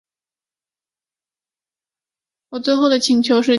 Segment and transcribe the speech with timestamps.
[2.49, 3.49] 我最后的请求是牵着妳的手